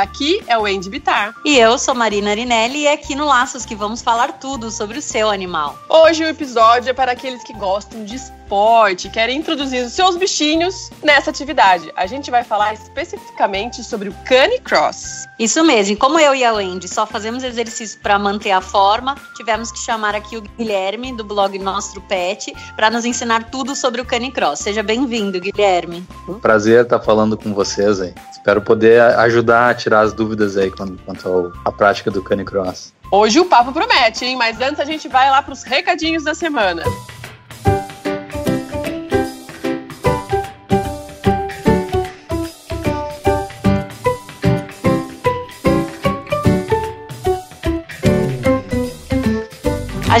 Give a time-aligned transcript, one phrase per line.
[0.00, 1.34] Aqui é o Andy Bitar.
[1.44, 4.98] E eu sou Marina Arinelli e é aqui no Laços que vamos falar tudo sobre
[4.98, 5.76] o seu animal.
[5.88, 8.16] Hoje o episódio é para aqueles que gostam de
[8.52, 11.90] esporte, querem introduzir os seus bichinhos nessa atividade.
[11.96, 15.26] A gente vai falar especificamente sobre o Canicross.
[15.38, 15.96] Isso mesmo.
[15.96, 20.14] Como eu e a Wendy só fazemos exercício para manter a forma, tivemos que chamar
[20.14, 24.58] aqui o Guilherme do blog Nostro Pet para nos ensinar tudo sobre o Canicross.
[24.58, 26.06] Seja bem-vindo, Guilherme.
[26.42, 28.12] Prazer estar falando com vocês aí.
[28.32, 32.92] Espero poder ajudar a tirar as dúvidas aí quanto à prática do Canicross.
[33.10, 34.36] Hoje o papo promete, hein?
[34.36, 36.82] Mas antes a gente vai lá para os recadinhos da semana.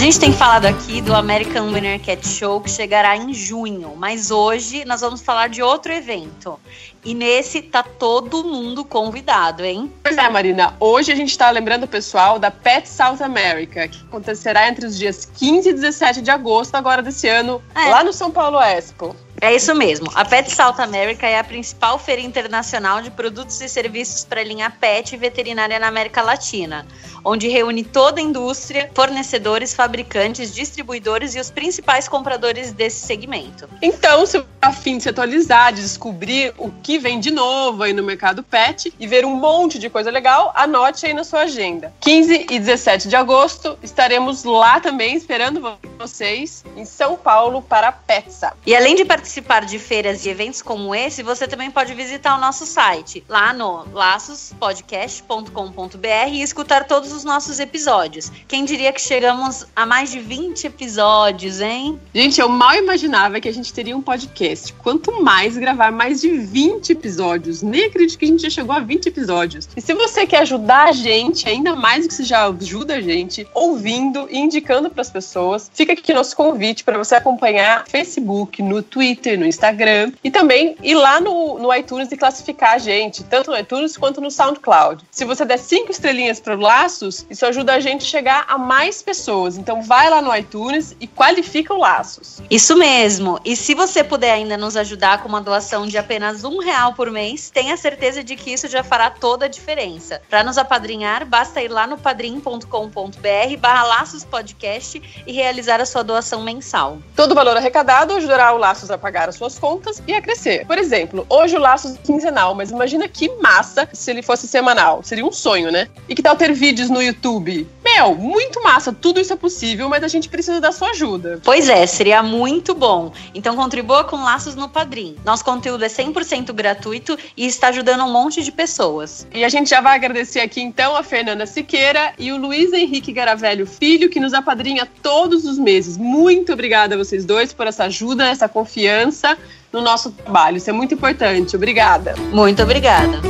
[0.02, 4.84] Gente tem falado aqui do American Winter Cat Show que chegará em junho, mas hoje
[4.84, 6.58] nós vamos falar de outro evento.
[7.04, 9.92] E nesse tá todo mundo convidado, hein?
[10.02, 10.74] Pois é, Marina.
[10.80, 14.98] Hoje a gente tá lembrando o pessoal da Pet South America, que acontecerá entre os
[14.98, 17.88] dias 15 e 17 de agosto agora desse ano, é.
[17.88, 19.14] lá no São Paulo Expo.
[19.40, 20.08] É isso mesmo.
[20.14, 24.44] A Pet South America é a principal feira internacional de produtos e serviços para a
[24.44, 26.86] linha pet e veterinária na América Latina,
[27.24, 33.68] onde reúne toda a indústria, fornecedores, fabricantes, distribuidores e os principais compradores desse segmento.
[33.80, 37.92] Então, se a fim de se atualizar, de descobrir o que vem de novo aí
[37.92, 41.92] no mercado pet e ver um monte de coisa legal, anote aí na sua agenda.
[42.00, 47.92] 15 e 17 de agosto estaremos lá também esperando vocês em São Paulo para a
[47.92, 48.52] Petsa.
[48.64, 52.36] E além de participar participar de feiras e eventos como esse, você também pode visitar
[52.36, 58.32] o nosso site, lá no laçospodcast.com.br e escutar todos os nossos episódios.
[58.48, 62.00] Quem diria que chegamos a mais de 20 episódios, hein?
[62.12, 64.72] Gente, eu mal imaginava que a gente teria um podcast.
[64.72, 67.62] Quanto mais gravar mais de 20 episódios.
[67.62, 69.68] Nem acredito que a gente já chegou a 20 episódios.
[69.76, 73.46] E se você quer ajudar a gente, ainda mais que você já ajuda a gente,
[73.54, 78.82] ouvindo e indicando para as pessoas, fica aqui nosso convite para você acompanhar Facebook, no
[78.82, 83.22] Twitter, Twitter, no Instagram e também ir lá no, no iTunes e classificar a gente,
[83.24, 85.04] tanto no iTunes quanto no SoundCloud.
[85.10, 89.02] Se você der cinco estrelinhas para Laços, isso ajuda a gente a chegar a mais
[89.02, 89.58] pessoas.
[89.58, 92.40] Então vai lá no iTunes e qualifica o Laços.
[92.50, 93.38] Isso mesmo.
[93.44, 97.10] E se você puder ainda nos ajudar com uma doação de apenas um real por
[97.10, 100.22] mês, tenha certeza de que isso já fará toda a diferença.
[100.30, 106.02] Para nos apadrinhar, basta ir lá no padrim.com.br barra Laços Podcast e realizar a sua
[106.02, 106.98] doação mensal.
[107.16, 110.64] Todo valor arrecadado ajudará o Laços a pagar as suas contas e a crescer.
[110.64, 115.02] Por exemplo, hoje o laço é quinzenal, mas imagina que massa se ele fosse semanal.
[115.02, 115.88] Seria um sonho, né?
[116.08, 117.66] E que tal ter vídeos no YouTube?
[117.84, 121.40] Meu, muito massa, tudo isso é possível, mas a gente precisa da sua ajuda.
[121.42, 123.12] Pois é, seria muito bom.
[123.34, 125.16] Então contribua com Laços no Padrim.
[125.24, 129.26] Nosso conteúdo é 100% gratuito e está ajudando um monte de pessoas.
[129.34, 133.12] E a gente já vai agradecer aqui então a Fernanda Siqueira e o Luiz Henrique
[133.12, 135.96] Garavelho Filho, que nos apadrinha todos os meses.
[135.96, 139.36] Muito obrigada a vocês dois por essa ajuda, essa confiança confiança
[139.72, 140.56] no nosso trabalho.
[140.58, 141.56] Isso é muito importante.
[141.56, 142.14] Obrigada.
[142.30, 143.20] Muito obrigada.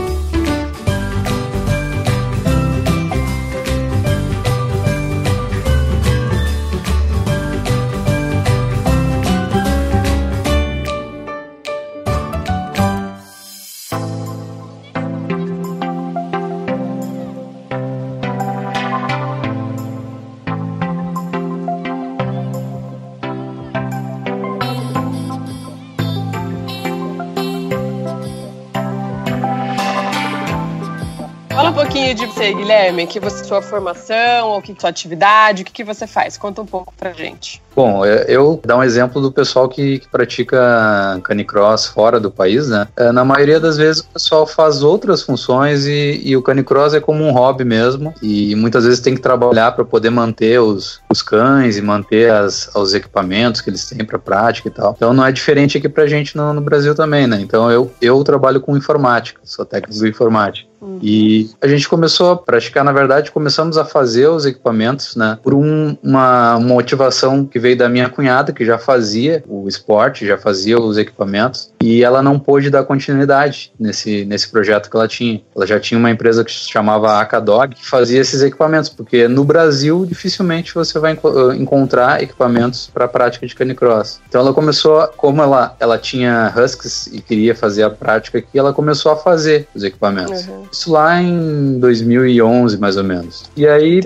[32.12, 35.84] Pouquinho de você, Guilherme, que você sua formação, ou que sua atividade, o que, que
[35.84, 36.36] você faz?
[36.36, 37.62] Conta um pouco pra gente.
[37.74, 42.86] Bom, eu dar um exemplo do pessoal que, que, pratica canicross fora do país, né?
[42.96, 47.00] É, na maioria das vezes o pessoal faz outras funções e, e o canicross é
[47.00, 51.22] como um hobby mesmo e muitas vezes tem que trabalhar para poder manter os, os
[51.22, 54.92] cães e manter as, os equipamentos que eles têm para prática e tal.
[54.94, 57.40] Então não é diferente aqui pra gente no, no Brasil também, né?
[57.40, 60.71] Então eu, eu trabalho com informática, sou técnico de informática.
[60.82, 60.98] Uhum.
[61.00, 65.54] E a gente começou a praticar, na verdade, começamos a fazer os equipamentos, né, por
[65.54, 70.78] um, uma motivação que veio da minha cunhada, que já fazia o esporte, já fazia
[70.80, 75.40] os equipamentos, e ela não pôde dar continuidade nesse, nesse projeto que ela tinha.
[75.54, 79.44] Ela já tinha uma empresa que se chamava Acadog, que fazia esses equipamentos, porque no
[79.44, 84.20] Brasil dificilmente você vai enco encontrar equipamentos para prática de canicross.
[84.28, 88.72] Então ela começou, como ela, ela tinha Huskies e queria fazer a prática aqui, ela
[88.72, 90.46] começou a fazer os equipamentos.
[90.48, 90.71] Uhum.
[90.72, 93.44] Isso lá em 2011, mais ou menos.
[93.54, 94.00] E aí,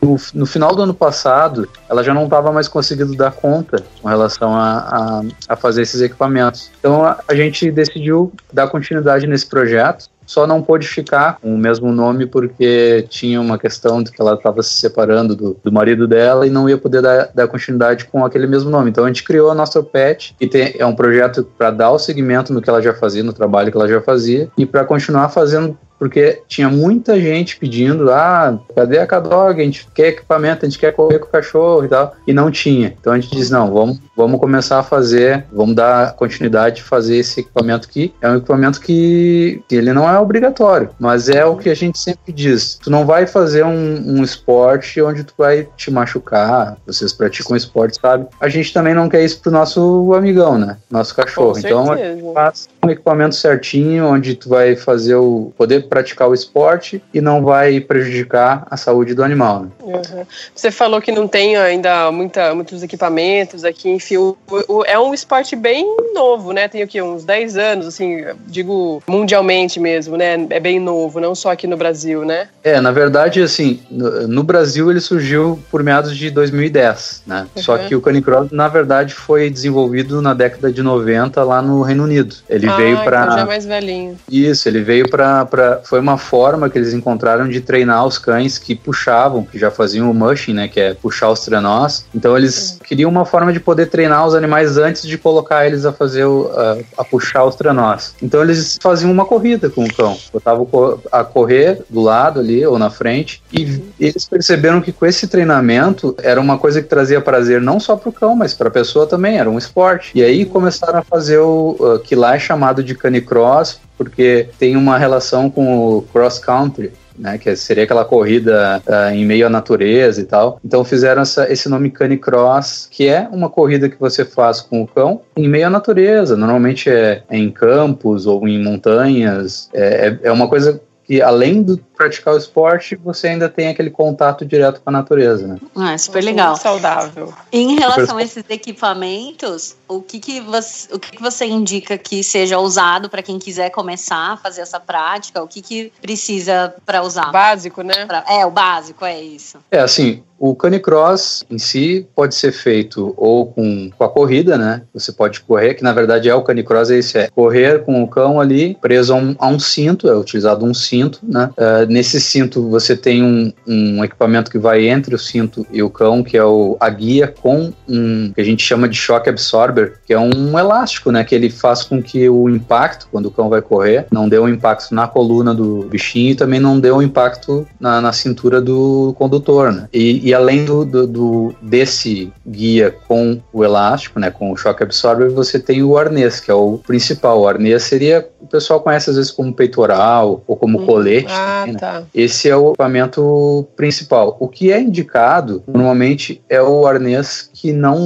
[0.00, 4.08] no, no, final do ano passado, ela já não estava mais conseguindo dar conta com
[4.08, 6.70] relação a, a, a fazer esses equipamentos.
[6.78, 11.58] Então a, a gente decidiu dar continuidade nesse projeto só não pôde ficar com o
[11.58, 16.06] mesmo nome porque tinha uma questão de que ela estava se separando do, do, marido
[16.08, 18.90] dela e não ia poder dar, dar, continuidade com aquele mesmo nome.
[18.90, 21.98] Então a gente criou a nossa PET, que tem, é um projeto para dar o
[21.98, 25.28] segmento no que ela já fazia, no trabalho que ela já fazia, e para continuar
[25.28, 29.60] fazendo porque tinha muita gente pedindo, ah, cadê a Cadog?
[29.60, 32.50] A gente quer equipamento, a gente quer correr com o cachorro e tal, e não
[32.50, 32.94] tinha.
[32.98, 37.16] Então a gente diz, não, vamos, vamos começar a fazer, vamos dar continuidade de fazer
[37.16, 38.12] esse equipamento aqui.
[38.20, 41.98] É um equipamento que, que ele não é obrigatório, mas é o que a gente
[41.98, 42.78] sempre diz.
[42.82, 47.98] Tu não vai fazer um, um esporte onde tu vai te machucar, vocês praticam esporte,
[48.00, 48.26] sabe?
[48.40, 50.76] A gente também não quer isso pro nosso amigão, né?
[50.90, 51.58] Nosso cachorro.
[51.58, 56.34] Então a gente faz um equipamento certinho, onde tu vai fazer o poder praticar o
[56.34, 59.62] esporte e não vai prejudicar a saúde do animal.
[59.62, 59.68] Né?
[59.82, 60.26] Uhum.
[60.54, 64.36] Você falou que não tem ainda muita, muitos equipamentos aqui, enfim, o,
[64.68, 66.68] o, é um esporte bem novo, né?
[66.68, 70.46] Tem aqui uns 10 anos, assim, digo mundialmente mesmo, né?
[70.50, 72.48] É bem novo, não só aqui no Brasil, né?
[72.62, 77.46] É, na verdade, assim, no, no Brasil ele surgiu por meados de 2010, né?
[77.54, 77.62] Uhum.
[77.62, 82.04] Só que o canicross, na verdade, foi desenvolvido na década de 90 lá no Reino
[82.04, 82.36] Unido.
[82.48, 84.18] Ele ah, veio para então já é mais velhinho.
[84.30, 88.74] Isso, ele veio para foi uma forma que eles encontraram de treinar os cães que
[88.74, 92.04] puxavam, que já faziam o mushing, né, que é puxar os trenós.
[92.14, 95.92] Então eles queriam uma forma de poder treinar os animais antes de colocar eles a
[95.92, 98.14] fazer o, a, a, puxar os trenós.
[98.22, 100.68] Então eles faziam uma corrida com o cão, botavam
[101.12, 106.14] a correr do lado ali ou na frente e eles perceberam que com esse treinamento
[106.22, 109.06] era uma coisa que trazia prazer não só para o cão, mas para a pessoa
[109.06, 110.12] também, era um esporte.
[110.14, 114.76] E aí começaram a fazer o uh, que lá é chamado de canicross, porque tem
[114.76, 119.50] uma relação com o cross country, né, que seria aquela corrida uh, em meio à
[119.50, 120.60] natureza e tal.
[120.64, 124.86] Então fizeram essa, esse nome Canicross, que é uma corrida que você faz com o
[124.86, 126.36] cão em meio à natureza.
[126.36, 129.70] Normalmente é, é em campos ou em montanhas.
[129.72, 133.90] É, é, é uma coisa que além do praticar o esporte, você ainda tem aquele
[133.90, 135.56] contato direto com a natureza, né?
[135.74, 136.50] Ah, é super legal.
[136.50, 137.32] Muito saudável.
[137.50, 142.22] Em relação a esses equipamentos, o que, que, você, o que, que você indica que
[142.22, 145.42] seja usado para quem quiser começar a fazer essa prática?
[145.42, 147.32] O que, que precisa para usar?
[147.32, 148.04] Básico, né?
[148.06, 149.58] Pra, é, o básico, é isso.
[149.70, 154.82] É, assim, o canicross em si pode ser feito ou com, com a corrida, né?
[154.92, 158.08] Você pode correr, que na verdade é o canicross, é isso, é correr com o
[158.08, 161.50] cão ali preso a um, a um cinto, é utilizado um cinto, né?
[161.56, 165.90] Uh, nesse cinto você tem um, um, equipamento que vai entre o cinto e o
[165.90, 169.94] cão, que é o, a guia com um que a gente chama de shock absorber,
[170.06, 171.24] que é um elástico, né?
[171.24, 174.48] Que ele faz com que o impacto, quando o cão vai correr, não dê um
[174.48, 179.14] impacto na coluna do bichinho e também não dê um impacto na, na cintura do
[179.18, 179.88] condutor, né?
[179.92, 184.30] E, e além do, do, do, desse guia com o elástico, né?
[184.30, 187.40] Com o shock absorber, você tem o arnês, que é o principal.
[187.40, 191.32] O arnês seria, o pessoal conhece às vezes como peitoral ou como hum, colete.
[191.32, 191.78] Ah, né?
[191.78, 192.02] Tá.
[192.14, 194.36] Esse é o equipamento principal.
[194.40, 197.98] O que é indicado, normalmente, é o arnês que não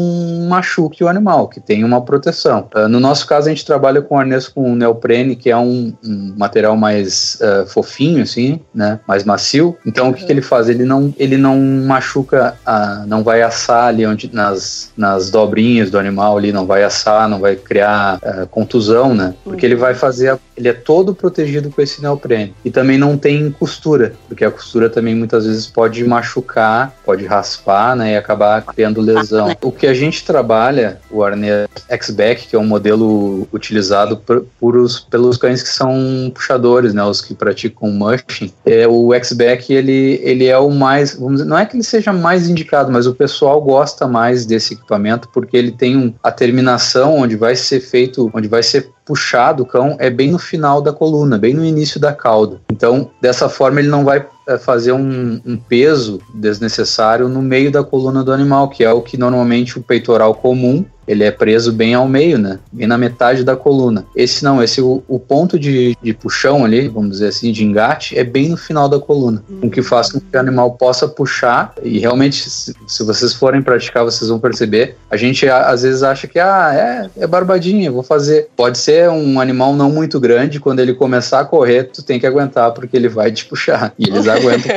[0.48, 2.68] machuque o animal, que tem uma proteção.
[2.74, 6.34] Uh, no nosso caso, a gente trabalha com arnês com neoprene, que é um, um
[6.36, 9.00] material mais uh, fofinho, assim, né?
[9.06, 9.76] Mais macio.
[9.86, 10.10] Então, uhum.
[10.10, 10.68] o que, que, ele faz?
[10.68, 15.98] Ele não, ele não machuca, uh, não vai assar ali onde, nas, nas dobrinhas do
[15.98, 18.18] animal ali, não vai assar, não vai criar
[18.50, 19.34] contusão, né?
[19.44, 19.72] Porque uhum.
[19.72, 22.54] ele vai fazer, ele é todo protegido com esse neoprene.
[22.64, 27.94] E também não tem costura, porque a costura também muitas vezes pode machucar, pode raspar,
[27.94, 29.54] né, e acabar criando lesão.
[29.62, 34.76] O que a gente trabalha, o arnês X-Back, que é um modelo utilizado por, por
[34.78, 40.18] os, pelos cães que são puxadores, né, os que praticam mushing, é, o X-Back, ele,
[40.22, 43.14] ele é o mais, vamos dizer, não é que ele seja mais indicado, mas o
[43.14, 48.30] pessoal gosta mais desse equipamento porque ele tem um, a terminação onde vai ser feito,
[48.32, 51.98] onde vai ser puxado o cão é bem no final da coluna, bem no início
[51.98, 52.60] da cauda.
[52.70, 57.82] Então, dessa forma, ele não vai é, fazer um, um, peso desnecessário no meio da
[57.82, 61.92] coluna do animal, que é o que normalmente o peitoral comum ele é preso bem
[61.92, 62.60] ao meio, né?
[62.70, 64.06] Bem na metade da coluna.
[64.14, 68.16] Esse não, esse o, o ponto de, de puxão ali, vamos dizer assim, de engate,
[68.16, 71.74] é bem no final da coluna, o que faz com que o animal possa puxar
[71.82, 74.96] e realmente, se, se vocês forem praticar, vocês vão perceber.
[75.10, 78.48] A gente às vezes acha que ah, é, é barbadinha, vou fazer.
[78.56, 82.26] Pode ser um animal não muito grande, quando ele começar a correr, tu tem que
[82.26, 83.92] aguentar porque ele vai te puxar.
[83.98, 84.70] E eles aguentam.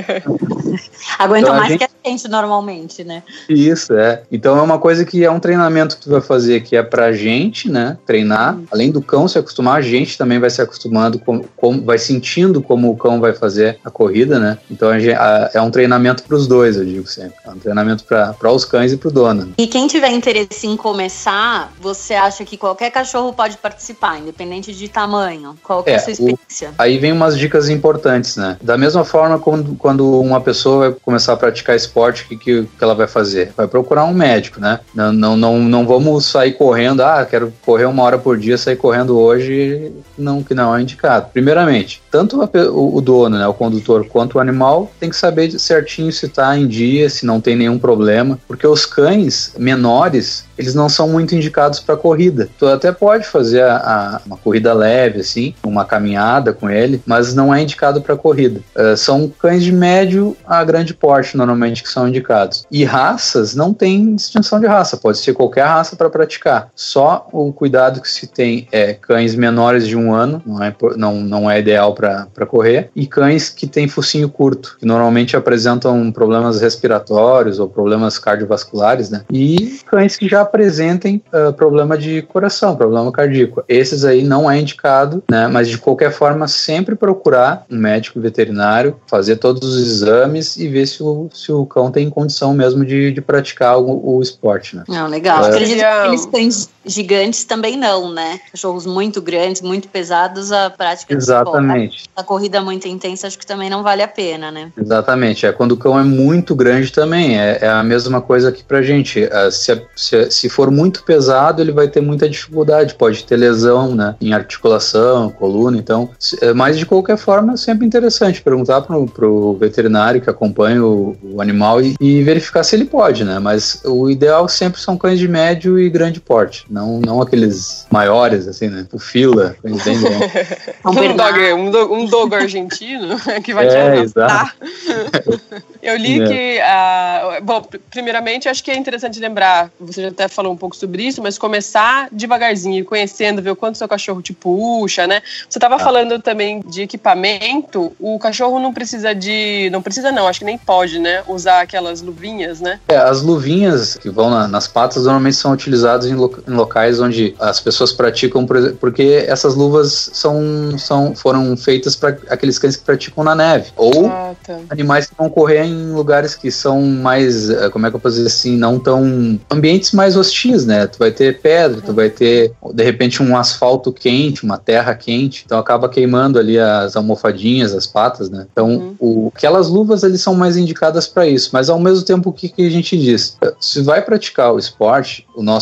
[1.20, 1.80] Aguentam então, mais gente...
[1.80, 3.22] que a gente normalmente, né?
[3.48, 4.24] Isso, é.
[4.32, 7.12] Então é uma coisa que é um treinamento que tu vai fazer que é pra
[7.12, 7.98] gente, né?
[8.06, 8.58] Treinar.
[8.72, 12.62] Além do cão se acostumar, a gente também vai se acostumando, com, com, vai sentindo
[12.62, 14.58] como o cão vai fazer a corrida, né?
[14.72, 17.36] Então a a, é um treinamento para os dois, eu digo sempre.
[17.46, 19.54] É um treinamento para os cães e para o dono.
[19.58, 24.88] E quem tiver interesse em começar, você acha que qualquer cachorro pode participar, independente de
[24.88, 25.56] tamanho?
[25.64, 26.70] Qual é, é a sua experiência?
[26.70, 28.58] O, aí vem umas dicas importantes, né?
[28.62, 32.64] Da mesma forma, quando, quando uma pessoa vai começar a praticar esporte, o que, que,
[32.64, 33.52] que ela vai fazer?
[33.56, 34.80] Vai procurar um médico, né?
[34.94, 38.76] Não, não, não, não vamos sair correndo, ah, quero correr uma hora por dia, sair
[38.76, 41.30] correndo hoje, não, que não é indicado.
[41.32, 45.52] Primeiramente, tanto a, o, o, dono, né, o condutor, quanto o animal tem que saber
[45.60, 50.76] certinho se está em dia, se não tem nenhum problema, porque os cães menores eles
[50.76, 52.48] não são muito indicados para corrida.
[52.58, 57.34] Tu até pode fazer a, a, uma corrida leve, assim, uma caminhada com ele, mas
[57.34, 58.62] não é indicado para corrida.
[58.76, 62.66] Uh, são cães de médio a grande porte, normalmente, que são indicados.
[62.72, 66.70] E raças não tem distinção de raça, pode ser qualquer raça para praticar.
[66.76, 71.16] Só o cuidado que se tem é cães menores de um ano, não é, não,
[71.16, 76.62] não é ideal para correr, e cães que têm focinho curto, que normalmente apresentam problemas
[76.62, 79.24] respiratórios ou problemas cardiovasculares, né?
[79.32, 83.64] E cães que já apresentem uh, problema de coração, problema cardíaco.
[83.68, 85.48] Esses aí não é indicado, né?
[85.48, 90.86] Mas de qualquer forma, sempre procurar um médico veterinário, fazer todos os exames e ver
[90.86, 94.84] se o, se o cão tem condição mesmo de, de praticar o, o esporte, né?
[94.88, 95.44] Não, legal.
[95.46, 95.50] É.
[95.50, 98.40] Acredito que aqueles cães gigantes também não, né?
[98.52, 102.10] Cachorros muito grandes, muito pesados, a prática Exatamente.
[102.16, 104.72] a corrida muito intensa, acho que também não vale a pena, né?
[104.78, 105.46] Exatamente.
[105.46, 107.40] É quando o cão é muito grande também.
[107.40, 109.24] É, é a mesma coisa aqui pra gente.
[109.24, 113.96] É, se, se, se for muito pesado, ele vai ter muita dificuldade, pode ter lesão
[113.96, 115.78] né, em articulação, coluna.
[115.78, 116.10] Então,
[116.42, 121.16] é, mas de qualquer forma, é sempre interessante perguntar pro, pro veterinário que acompanha o,
[121.24, 123.40] o animal e, e, verificar se ele pode, né?
[123.40, 128.48] Mas o ideal sempre são cães de médio e grande porte, não, não aqueles maiores,
[128.48, 128.88] assim, né?
[128.92, 129.98] O fila, cães bem
[130.86, 134.56] um, dog, um, dog, um dog argentino que vai é, te adaptar.
[135.82, 136.28] Eu li é.
[136.28, 140.76] que, uh, bom, primeiramente, acho que é interessante lembrar, você já até falou um pouco
[140.76, 145.22] sobre isso, mas começar devagarzinho, conhecendo, ver o quanto seu cachorro te puxa, né?
[145.50, 145.80] Você estava ah.
[145.80, 149.70] falando também de equipamento, o cachorro não precisa de.
[149.72, 151.22] Não precisa, não, acho que nem pode, né?
[151.28, 152.80] Usar aquelas luvinhas, né?
[152.88, 157.00] É, as luvinhas que vão na, nas patas normalmente são utilizadas em, lo, em, locais
[157.00, 158.46] onde as pessoas praticam,
[158.80, 163.72] porque essas luvas são, são, foram feitas para aqueles cães que praticam na neve.
[163.76, 164.60] Ou ah, tá.
[164.70, 168.16] animais que vão correr em lugares que são mais, eh, como é que eu posso
[168.16, 169.40] dizer assim, não tão.
[169.50, 170.88] ambientes mais hostis, né?
[170.88, 175.44] Tu vai ter pedra, tu vai ter, de repente, um asfalto quente, uma terra quente,
[175.46, 178.46] então acaba queimando ali as almofadinhas, as patas, né?
[178.52, 178.96] Então, uhum.
[179.00, 182.50] o, aquelas luvas, eles são mais indicadas para isso, mas ao mesmo tempo, o que,
[182.50, 183.38] que a gente diz?
[183.60, 185.53] Se vai praticar o esporte, o nosso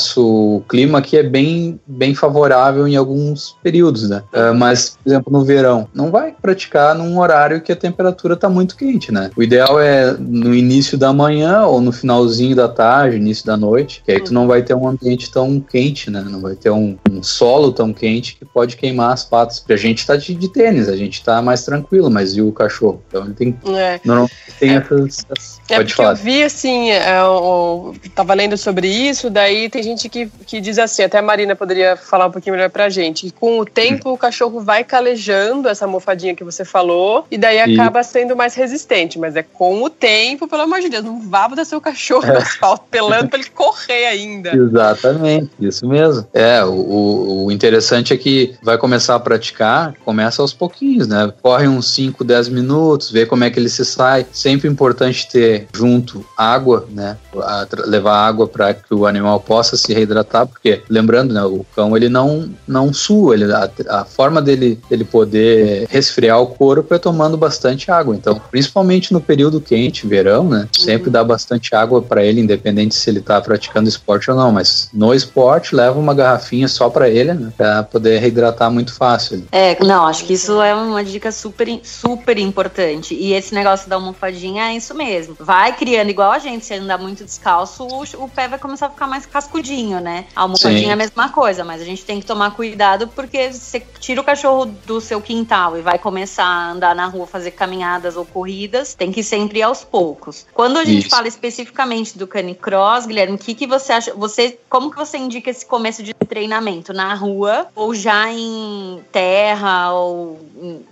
[0.67, 4.23] clima aqui é bem, bem favorável em alguns períodos, né?
[4.33, 8.49] Uh, mas, por exemplo, no verão, não vai praticar num horário que a temperatura tá
[8.49, 9.29] muito quente, né?
[9.35, 14.01] O ideal é no início da manhã ou no finalzinho da tarde, início da noite,
[14.05, 16.23] que aí tu não vai ter um ambiente tão quente, né?
[16.27, 19.59] Não vai ter um, um solo tão quente que pode queimar as patas.
[19.59, 22.51] Porque a gente tá de, de, tênis, a gente tá mais tranquilo, mas e o
[22.51, 23.01] cachorro?
[23.07, 23.57] Então ele tem.
[23.75, 23.99] É.
[24.03, 24.75] Normalmente tem é.
[24.77, 25.25] essas.
[25.69, 26.11] É pode falar.
[26.11, 30.77] Eu vi assim, é, eu tava lendo sobre isso, daí tem gente que, que diz
[30.79, 34.09] assim, até a Marina poderia falar um pouquinho melhor pra gente, que com o tempo
[34.09, 34.13] hum.
[34.13, 37.73] o cachorro vai calejando essa almofadinha que você falou, e daí e...
[37.73, 41.47] acaba sendo mais resistente, mas é com o tempo, pelo amor de Deus, não vá
[41.47, 44.51] botar seu cachorro no asfalto pelando pra ele correr ainda.
[44.55, 46.25] Exatamente, isso mesmo.
[46.33, 51.31] É, o, o interessante é que vai começar a praticar, começa aos pouquinhos, né?
[51.41, 54.25] Corre uns 5, 10 minutos, vê como é que ele se sai.
[54.31, 57.17] Sempre importante ter junto água, né?
[57.35, 61.95] A, levar água para que o animal possa se reidratar, porque lembrando, né, o cão
[61.95, 66.99] ele não não sua, ele, a, a forma dele ele poder resfriar o corpo é
[66.99, 68.15] tomando bastante água.
[68.15, 70.67] Então, principalmente no período quente, verão, né?
[70.71, 71.13] Sempre uhum.
[71.13, 75.13] dá bastante água para ele, independente se ele está praticando esporte ou não, mas no
[75.13, 79.45] esporte leva uma garrafinha só para ele, né, para poder reidratar muito fácil.
[79.51, 83.13] É, não, acho que isso é uma dica super, super importante.
[83.13, 85.35] E esse negócio da almofadinha é isso mesmo.
[85.39, 88.89] Vai criando igual a gente, se andar muito descalço, o, o pé vai começar a
[88.89, 90.25] ficar mais cascudinho escudinho, né?
[90.35, 93.81] A almofadinha é a mesma coisa, mas a gente tem que tomar cuidado porque você
[93.99, 98.17] tira o cachorro do seu quintal e vai começar a andar na rua, fazer caminhadas
[98.17, 100.45] ou corridas, tem que sempre ir aos poucos.
[100.53, 101.09] Quando a gente Isso.
[101.09, 104.13] fala especificamente do canicross, Guilherme, o que, que você acha?
[104.15, 106.93] Você, como que você indica esse começo de treinamento?
[106.93, 110.39] Na rua ou já em terra ou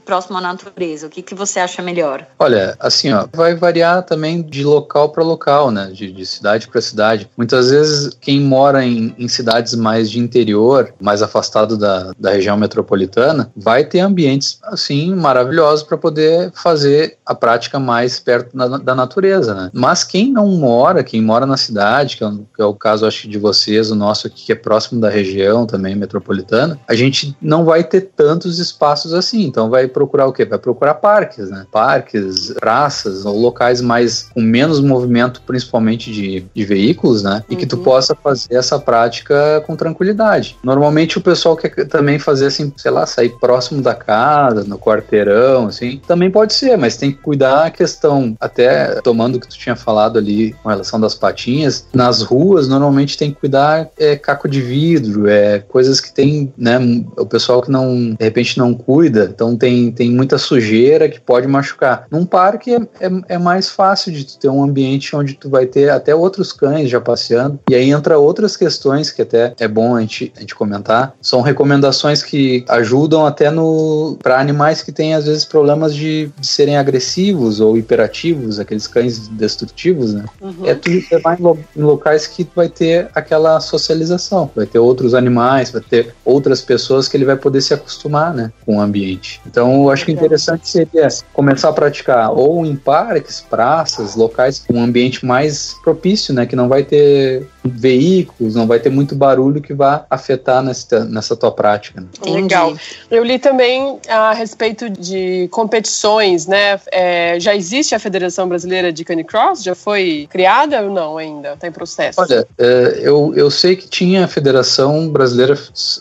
[0.06, 1.08] próximo à natureza?
[1.08, 2.26] O que, que você acha melhor?
[2.38, 5.90] Olha, assim, ó, vai variar também de local para local, né?
[5.92, 7.30] De, de cidade para cidade.
[7.36, 12.58] Muitas vezes, quem mora em, em, cidades mais de interior, mais afastado da, da região
[12.58, 18.96] metropolitana, vai ter ambientes, assim, maravilhosos para poder fazer a prática mais perto da, da,
[18.96, 19.70] natureza, né?
[19.72, 23.30] Mas quem não mora, quem mora na cidade, que é, que é o caso, acho,
[23.30, 27.64] de vocês, o nosso aqui, que é próximo da região também metropolitana, a gente não
[27.64, 29.44] vai ter tantos espaços assim.
[29.44, 30.44] Então, vai procurar o quê?
[30.44, 31.68] Vai procurar parques, né?
[31.72, 37.44] Parques, praças ou locais mais com menos movimento, principalmente de, de veículos, né?
[37.48, 37.84] E que tu uhum.
[37.84, 40.58] possa fazer essa prática com tranquilidade.
[40.64, 45.68] Normalmente o pessoal quer também fazer assim, sei lá, sair próximo da casa, no quarteirão,
[45.68, 49.58] assim, também pode ser, mas tem que cuidar a questão, até tomando o que tu
[49.58, 54.48] tinha falado ali com relação das patinhas, nas ruas normalmente tem que cuidar é, caco
[54.48, 56.80] de vidro, é coisas que tem, né,
[57.18, 61.48] o pessoal que não, de repente não cuida, então tem, tem muita sujeira que pode
[61.48, 62.06] machucar.
[62.12, 65.66] Num parque é, é, é mais fácil de tu ter um ambiente onde tu vai
[65.66, 69.96] ter até outros cães já passeando, e aí entra outras questões que até é bom
[69.96, 75.16] a gente, a gente comentar, são recomendações que ajudam até no para animais que têm
[75.16, 80.26] às vezes problemas de, de serem agressivos ou hiperativos, aqueles cães destrutivos, né?
[80.40, 80.66] Uhum.
[80.66, 84.80] É tu levar em, lo, em locais que tu vai ter aquela socialização, vai ter
[84.80, 88.82] outros animais, vai ter outras pessoas que ele vai poder se acostumar, né, com o
[88.82, 89.42] ambiente.
[89.48, 94.74] Então, eu acho que interessante seria começar a praticar ou em parques, praças, locais com
[94.76, 99.62] um ambiente mais propício, né, que não vai ter veículos, não vai ter muito barulho
[99.62, 102.02] que vá afetar nessa, nessa tua prática.
[102.02, 102.08] Né?
[102.26, 102.74] Legal.
[103.12, 106.80] Eu li também a respeito de competições, né?
[106.92, 109.64] É, já existe a Federação Brasileira de Canicross?
[109.64, 111.54] Já foi criada ou não ainda?
[111.54, 112.22] Está em processo?
[112.22, 115.58] Olha, é, eu, eu sei que tinha a Federação Brasileira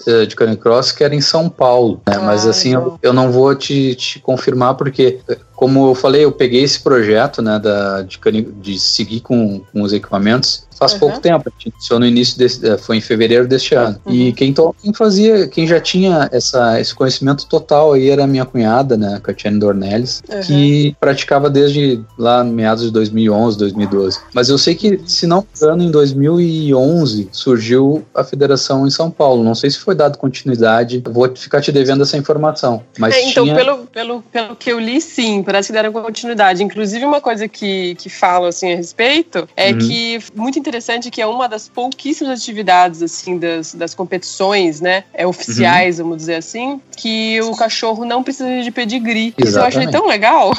[0.07, 2.15] é, de Canicross que era em São Paulo, né?
[2.17, 5.21] Ah, mas assim, eu, eu, não vou te, te confirmar porque
[5.55, 8.19] como eu falei, eu peguei esse projeto né, da, de,
[8.61, 10.99] de seguir com, com os equipamentos faz uhum.
[10.99, 14.01] pouco tempo, a gente iniciou no início desse, eh, foi em fevereiro deste ano.
[14.07, 14.13] Uhum.
[14.13, 18.27] E quem, to, quem fazia, quem já tinha essa, esse conhecimento total aí era a
[18.27, 20.41] minha cunhada, né, Catiane Dornelles, uhum.
[20.41, 24.19] que praticava desde lá meados de 2011, 2012.
[24.33, 29.11] Mas eu sei que, se não me engano, em 2011 surgiu a federação em São
[29.11, 29.43] Paulo.
[29.43, 32.83] Não sei se foi dado continuidade, vou ficar te devendo essa informação.
[32.99, 33.57] Mas é, então, tinha...
[33.57, 36.63] pelo, pelo, pelo que eu li, sim, parece que deram continuidade.
[36.63, 39.79] Inclusive, uma coisa que, que falo assim a respeito é uhum.
[39.79, 45.27] que muito interessante que é uma das pouquíssimas atividades, assim, das, das competições, né, é,
[45.27, 46.05] oficiais, uhum.
[46.05, 49.35] vamos dizer assim, que o cachorro não precisa de pedigree.
[49.37, 49.49] Exatamente.
[49.49, 50.53] Isso eu achei tão legal.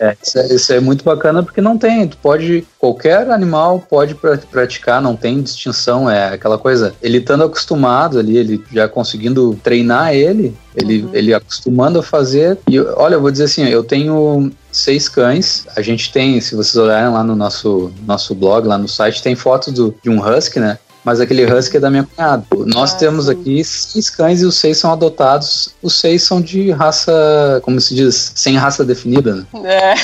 [0.00, 4.14] É isso, é, isso é muito bacana porque não tem, tu pode, qualquer animal pode
[4.14, 10.14] praticar, não tem distinção, é aquela coisa, ele estando acostumado ali, ele já conseguindo treinar
[10.14, 11.10] ele, ele, uhum.
[11.12, 12.58] ele acostumando a fazer.
[12.68, 15.66] E olha, eu vou dizer assim, eu tenho seis cães.
[15.76, 19.34] A gente tem, se vocês olharem lá no nosso, nosso blog, lá no site, tem
[19.34, 20.78] fotos do, de um husky, né?
[21.04, 22.44] Mas aquele husky é da minha cunhada.
[22.66, 23.32] Nós ah, temos sim.
[23.32, 25.74] aqui seis cães e os seis são adotados.
[25.82, 29.36] Os seis são de raça, como se diz, sem raça definida.
[29.36, 29.46] Né?
[29.64, 29.94] É.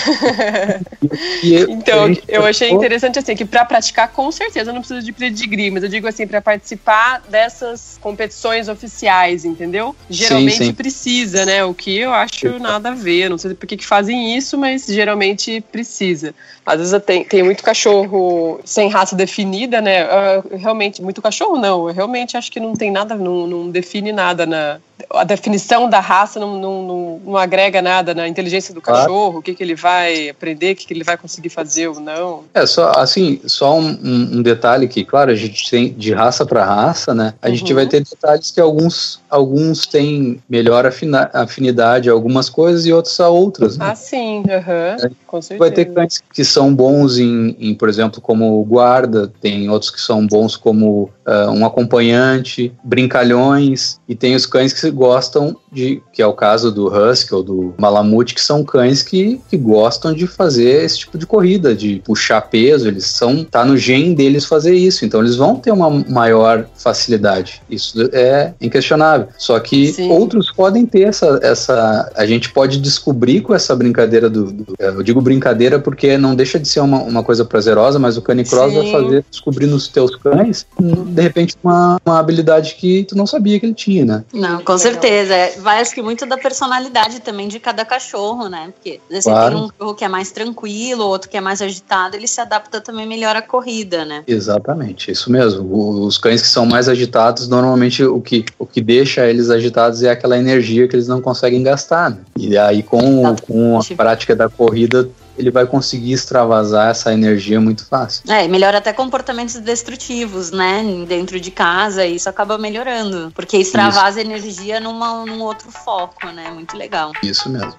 [1.43, 5.13] E, e então, eu achei interessante assim que para praticar com certeza não precisa de
[5.13, 9.97] pedigree, mas eu digo assim para participar dessas competições oficiais, entendeu?
[10.09, 10.75] Geralmente sim, sim.
[10.75, 11.65] precisa, né?
[11.65, 13.31] O que eu acho nada a ver.
[13.31, 16.35] Não sei por que, que fazem isso, mas geralmente precisa.
[16.65, 20.03] Às vezes tem, tem muito cachorro sem raça definida, né?
[20.03, 20.45] Eu,
[20.91, 21.89] realmente, muito cachorro não.
[21.89, 26.01] Eu realmente acho que não tem nada, não, não define nada na, a definição da
[26.01, 29.39] raça não, não, não, não, agrega nada na inteligência do cachorro, claro.
[29.39, 32.45] o que, que ele vai aprender, o que, que ele vai conseguir fazer ou não.
[32.55, 36.65] É, só assim, só um, um detalhe que, claro, a gente tem de raça para
[36.65, 37.35] raça, né?
[37.41, 37.55] A uhum.
[37.55, 40.87] gente vai ter detalhes que alguns, alguns têm melhor
[41.33, 43.77] afinidade a algumas coisas e outros a outras.
[43.77, 43.87] Né?
[43.91, 45.11] Ah, sim, uhum.
[45.27, 45.59] com certeza.
[45.59, 50.01] Vai ter cães que são bons em, em, por exemplo, como guarda, tem outros que
[50.01, 56.21] são bons como uh, um acompanhante, brincalhões, e tem os cães que gostam de, que
[56.23, 60.27] é o caso do Husky ou do Malamute, que são cães que, que gostam de
[60.27, 64.75] fazer esse tipo de corrida, de puxar peso, eles são, tá no gene deles fazer
[64.75, 67.63] isso, então eles vão ter uma maior facilidade.
[67.71, 69.29] Isso é inquestionável.
[69.39, 70.11] Só que Sim.
[70.11, 75.03] outros podem ter essa, essa, a gente pode descobrir com essa brincadeira do, do eu
[75.03, 78.91] digo brincadeira porque não deixa de ser uma, uma coisa prazerosa, mas o canicross vai
[78.91, 83.67] fazer descobrir nos teus cães, de repente, uma, uma habilidade que tu não sabia que
[83.67, 84.25] ele tinha, né?
[84.33, 85.35] Não, com certeza.
[85.35, 88.73] É, vai acho que muito da personalidade também de cada cachorro, né?
[88.75, 89.55] Porque você claro.
[89.55, 92.81] tem um cachorro que é mais tranquilo, outro que é mais agitado, ele se adapta
[92.81, 94.23] também melhor à corrida, né?
[94.27, 96.05] Exatamente, isso mesmo.
[96.05, 100.11] Os cães que são mais agitados, normalmente o que, o que deixa eles agitados é
[100.11, 102.11] aquela energia que eles não conseguem gastar.
[102.11, 102.19] Né?
[102.37, 105.09] E aí, com, com a prática da corrida,
[105.41, 108.23] ele vai conseguir extravasar essa energia muito fácil.
[108.31, 110.85] É, melhora até comportamentos destrutivos, né?
[111.09, 113.33] Dentro de casa, e isso acaba melhorando.
[113.35, 114.31] Porque extravasa isso.
[114.31, 116.51] energia numa, num outro foco, né?
[116.51, 117.13] Muito legal.
[117.23, 117.75] Isso mesmo.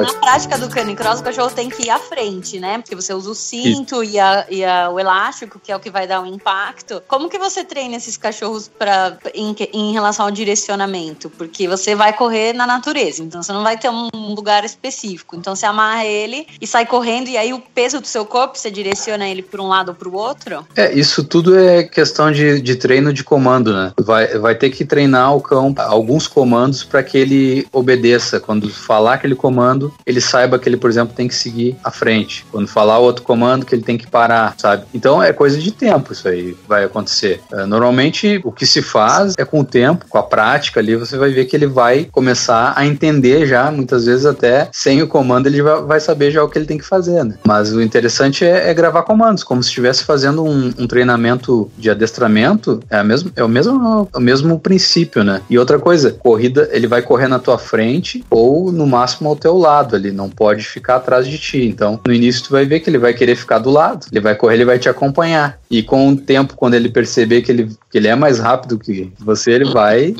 [0.00, 2.78] Na prática do canicross, o cachorro tem que ir à frente, né?
[2.78, 5.90] Porque você usa o cinto e, a, e a, o elástico, que é o que
[5.90, 7.02] vai dar o impacto.
[7.08, 11.30] Como que você treina esses cachorros pra, em, em relação ao direcionamento?
[11.30, 15.36] Porque você vai correr na natureza, então você não vai ter um lugar específico.
[15.36, 18.70] Então você amarra ele e sai correndo, e aí o peso do seu corpo, você
[18.70, 20.66] direciona ele para um lado ou para o outro?
[20.76, 23.92] É, isso tudo é questão de, de treino de comando, né?
[23.98, 28.40] Vai, vai ter que treinar o cão alguns comandos para que ele obedeça.
[28.40, 32.46] Quando falar aquele comando, ele saiba que ele, por exemplo, tem que seguir à frente.
[32.50, 34.84] Quando falar outro comando, que ele tem que parar, sabe?
[34.94, 37.40] Então é coisa de tempo isso aí vai acontecer.
[37.52, 41.16] É, normalmente o que se faz é com o tempo, com a prática ali, você
[41.16, 45.46] vai ver que ele vai começar a entender já, muitas vezes até sem o comando
[45.46, 47.36] ele vai saber já o que ele tem que fazer, né?
[47.46, 51.90] Mas o interessante é, é gravar comandos, como se estivesse fazendo um, um, treinamento de
[51.90, 55.42] adestramento, é, a mesmo, é o mesmo, o mesmo princípio, né?
[55.48, 59.56] E outra coisa, corrida, ele vai correr na tua frente ou no máximo ao teu
[59.56, 61.64] lado lado ali, não pode ficar atrás de ti.
[61.64, 64.34] Então, no início tu vai ver que ele vai querer ficar do lado, ele vai
[64.34, 65.58] correr, ele vai te acompanhar.
[65.70, 69.12] E com o tempo, quando ele perceber que ele, que ele é mais rápido que
[69.18, 70.14] você, ele vai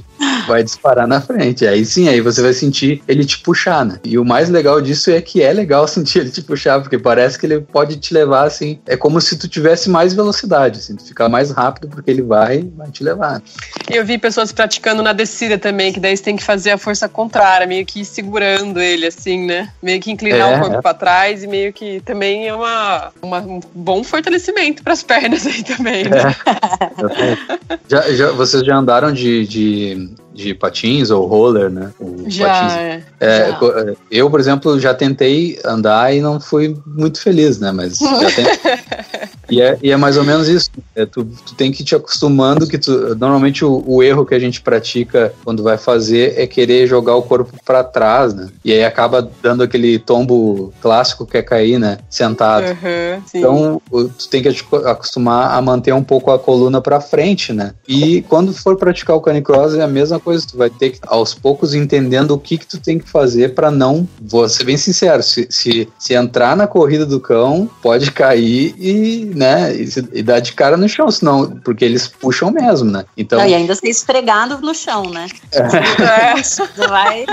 [0.46, 1.66] vai disparar na frente.
[1.66, 3.98] Aí sim, aí você vai sentir ele te puxar, né?
[4.04, 7.38] E o mais legal disso é que é legal sentir ele te puxar, porque parece
[7.38, 8.78] que ele pode te levar assim.
[8.86, 12.68] É como se tu tivesse mais velocidade, assim, tu ficar mais rápido, porque ele vai,
[12.76, 13.42] vai te levar.
[13.90, 17.08] Eu vi pessoas praticando na descida também, que daí você tem que fazer a força
[17.08, 19.70] contrária, meio que segurando ele, assim, né?
[19.82, 20.82] Meio que inclinar é, o corpo é.
[20.82, 25.46] para trás e meio que também é uma, uma um bom fortalecimento para as pernas
[25.46, 26.04] aí também.
[26.04, 26.18] Né?
[26.18, 27.78] É.
[27.88, 31.90] já, já, vocês já andaram de, de de patins ou roller, né?
[31.98, 32.74] O já, patins.
[32.74, 33.94] É, é, já.
[34.10, 37.72] Eu, por exemplo, já tentei andar e não fui muito feliz, né?
[37.72, 39.15] Mas já tentei.
[39.50, 40.70] E, é, e é mais ou menos isso.
[40.94, 44.34] É, tu, tu tem que ir te acostumando que tu, normalmente o, o, erro que
[44.34, 48.48] a gente pratica quando vai fazer é querer jogar o corpo para trás, né?
[48.64, 51.98] E aí acaba dando aquele tombo clássico que é cair, né?
[52.08, 52.66] Sentado.
[52.66, 57.52] Uhum, então, tu tem que te acostumar a manter um pouco a coluna para frente,
[57.52, 57.74] né?
[57.86, 61.34] E quando for praticar o canicross é a mesma coisa, tu vai ter que aos
[61.34, 65.22] poucos entendendo o que que tu tem que fazer para não, vou ser bem sincero,
[65.22, 70.54] se, se, se, entrar na corrida do cão, pode cair e, né, e, dar de
[70.54, 73.04] cara no chão, senão, porque eles puxam mesmo, né?
[73.16, 75.26] Então, e ainda ser esfregado no chão, né?
[75.52, 77.26] É, vai...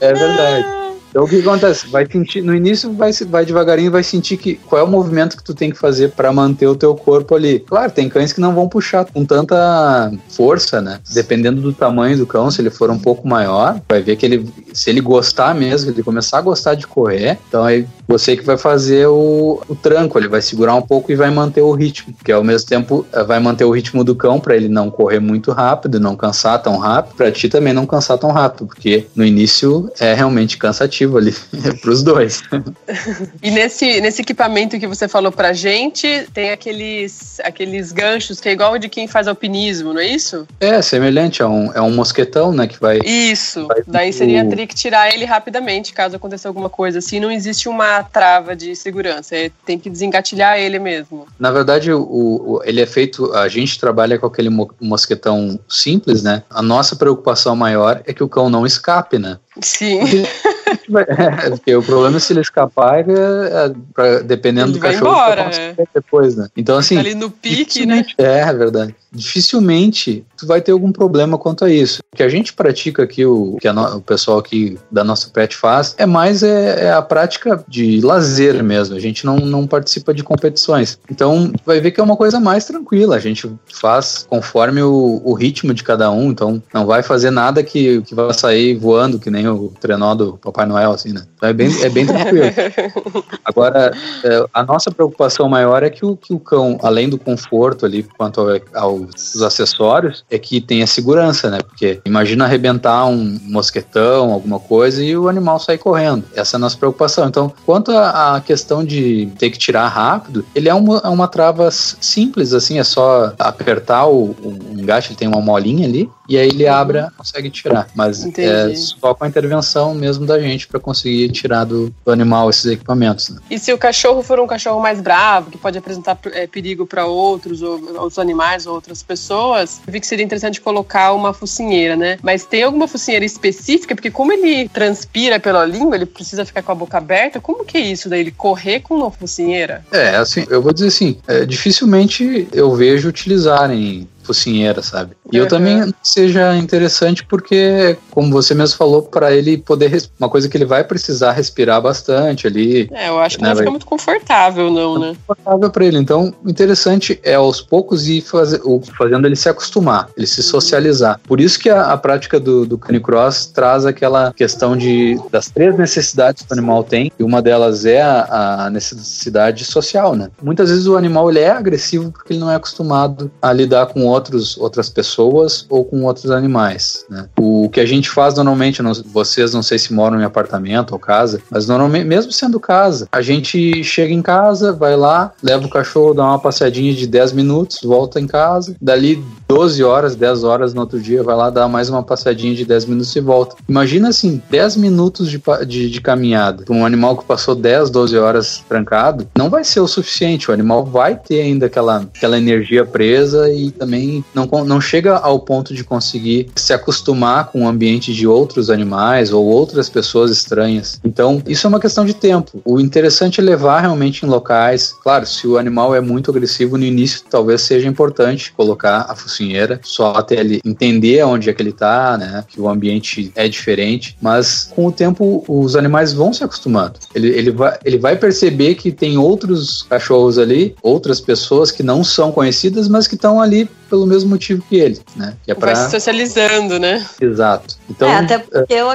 [0.00, 0.89] é verdade.
[1.10, 1.88] Então o que acontece?
[1.88, 5.42] Vai sentir, no início vai, vai devagarinho, vai sentir que qual é o movimento que
[5.42, 7.60] tu tem que fazer para manter o teu corpo ali.
[7.60, 11.00] Claro, tem cães que não vão puxar com tanta força, né?
[11.12, 14.48] Dependendo do tamanho do cão, se ele for um pouco maior, vai ver que ele,
[14.72, 18.56] se ele gostar mesmo, ele começar a gostar de correr, então aí você que vai
[18.56, 22.32] fazer o, o tranco, ele vai segurar um pouco e vai manter o ritmo, que
[22.32, 25.52] ao mesmo tempo eh, vai manter o ritmo do cão para ele não correr muito
[25.52, 29.90] rápido, não cansar tão rápido, para ti também não cansar tão rápido, porque no início
[29.98, 31.32] é realmente cansativo ali
[31.80, 32.42] para os dois.
[33.42, 38.52] e nesse, nesse equipamento que você falou pra gente, tem aqueles, aqueles ganchos que é
[38.52, 40.46] igual de quem faz alpinismo, não é isso?
[40.60, 42.98] É, semelhante, é um, é um mosquetão, né, que vai...
[43.04, 44.48] Isso, vai daí seria o...
[44.48, 49.36] trick tirar ele rapidamente, caso aconteça alguma coisa assim, não existe uma trava de segurança,
[49.36, 51.26] é, tem que desengatilhar ele mesmo.
[51.38, 56.42] Na verdade, o, o, ele é feito, a gente trabalha com aquele mosquetão simples, né?
[56.50, 59.38] A nossa preocupação maior é que o cão não escape, né?
[59.60, 60.00] Sim.
[60.90, 61.04] vai.
[61.04, 65.10] É, porque o problema é se ele escapar, é, é, pra, dependendo Ele do cachorro,
[65.10, 65.74] embora, é.
[65.94, 66.48] depois, né?
[66.56, 66.94] Então, assim.
[66.94, 68.04] Tá ali no pique, né?
[68.18, 68.94] É, é verdade.
[69.12, 72.00] Dificilmente tu vai ter algum problema quanto a isso.
[72.12, 75.28] O que a gente pratica aqui, o que a no- o pessoal aqui da nossa
[75.28, 78.96] pet faz, é mais é, é a prática de lazer mesmo.
[78.96, 80.98] A gente não, não participa de competições.
[81.10, 83.16] Então, vai ver que é uma coisa mais tranquila.
[83.16, 86.30] A gente faz conforme o, o ritmo de cada um.
[86.30, 90.38] Então, não vai fazer nada que, que vai sair voando, que nem o trenó do
[90.38, 91.22] Papai Noel, assim, né?
[91.36, 92.46] Então, é bem, é bem tranquilo.
[93.44, 93.92] Agora,
[94.24, 98.02] é, a nossa preocupação maior é que o, que o cão, além do conforto ali
[98.16, 101.58] quanto ao- aos acessórios, é que tenha segurança, né?
[101.62, 106.24] Porque imagina arrebentar um mosquetão, alguma coisa, e o animal sair correndo.
[106.34, 107.26] Essa é a nossa preocupação.
[107.28, 111.70] Então, quanto à questão de ter que tirar rápido, ele é uma, é uma trava
[111.70, 116.48] simples, assim, é só apertar o, o engate, ele tem uma molinha ali, e aí
[116.48, 117.88] ele abre, consegue tirar.
[117.94, 118.48] Mas Entendi.
[118.48, 122.66] é só com a intervenção mesmo da gente para conseguir tirar do, do animal esses
[122.66, 123.30] equipamentos.
[123.30, 123.40] Né?
[123.50, 127.06] E se o cachorro for um cachorro mais bravo, que pode apresentar é, perigo para
[127.06, 131.96] outros, ou outros animais, ou outras pessoas, eu vi que seria interessante colocar uma focinheira,
[131.96, 132.18] né?
[132.22, 133.94] Mas tem alguma focinheira específica?
[133.94, 137.40] Porque como ele transpira pela língua, ele precisa ficar com a boca aberta.
[137.40, 138.20] Como que é isso daí?
[138.20, 139.84] Ele correr com uma focinheira?
[139.90, 145.16] É, assim, eu vou dizer assim, é, dificilmente eu vejo utilizarem focinheira, sabe?
[145.32, 145.48] E eu Uhum.
[145.48, 150.64] também seja interessante porque, como você mesmo falou, para ele poder uma coisa que ele
[150.64, 154.70] vai precisar respirar bastante ali, É, eu acho que Né, não vai- fica muito confortável,
[154.70, 155.16] não, né?
[155.26, 155.98] confortável para ele.
[155.98, 158.24] Então, o interessante é aos poucos ir
[158.64, 161.20] o- fazendo ele se acostumar, ele se socializar.
[161.26, 165.76] Por isso que a, a prática do, do canicross traz aquela questão de das três
[165.76, 170.30] necessidades que o animal tem, e uma delas é a, a necessidade social, né?
[170.42, 174.06] Muitas vezes o animal ele é agressivo porque ele não é acostumado a lidar com
[174.06, 175.19] outros, outras pessoas
[175.68, 177.26] ou com outros animais, né?
[177.38, 180.98] O que a gente faz normalmente, não- vocês não sei se moram em apartamento ou
[180.98, 185.70] casa, mas normalmente, mesmo sendo casa, a gente chega em casa, vai lá, leva o
[185.70, 190.72] cachorro, dá uma passeadinha de 10 minutos, volta em casa, dali 12 horas, 10 horas
[190.74, 193.56] no outro dia, vai lá dar mais uma passeadinha de 10 minutos e volta.
[193.68, 198.16] Imagina assim, 10 minutos de, de, de caminhada para um animal que passou 10, 12
[198.18, 200.50] horas trancado, não vai ser o suficiente.
[200.50, 205.40] O animal vai ter ainda aquela, aquela energia presa e também não, não chega ao
[205.40, 211.00] ponto de conseguir se acostumar com o ambiente de outros animais ou outras pessoas estranhas.
[211.04, 212.60] Então, isso é uma questão de tempo.
[212.64, 214.94] O interessante é levar realmente em locais.
[215.02, 219.80] Claro, se o animal é muito agressivo no início, talvez seja importante colocar a focinheira
[219.82, 222.44] só até ele entender onde é que ele tá, né?
[222.48, 224.16] Que o ambiente é diferente.
[224.20, 226.98] Mas com o tempo, os animais vão se acostumando.
[227.14, 232.02] Ele, ele, vai, ele vai perceber que tem outros cachorros ali, outras pessoas que não
[232.04, 235.36] são conhecidas, mas que estão ali pelo mesmo motivo que ele, né?
[235.44, 235.74] Que é Vai pra...
[235.74, 237.04] se socializando, né?
[237.20, 237.76] Exato.
[237.90, 238.88] Então, é, até porque eu